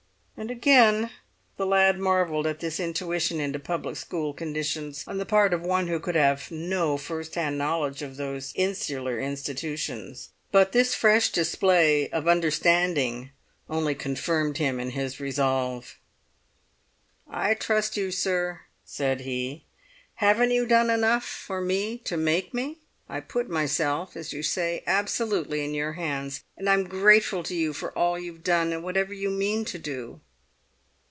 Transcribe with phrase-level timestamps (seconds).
[0.37, 1.11] And again
[1.57, 5.85] the lad marvelled at this intuition into public school conditions on the part of one
[5.85, 10.29] who could have no first hand knowledge of those insular institutions.
[10.51, 13.29] But this fresh display of understanding
[13.69, 15.99] only confirmed him in his resolve.
[17.29, 19.65] "I trust you, sir," said he;
[20.15, 22.79] "haven't you done enough for me to make me?
[23.07, 27.73] I put myself, as you say, absolutely in your hands; and I'm grateful to you
[27.73, 30.19] for all you've done and whatever you mean to do!"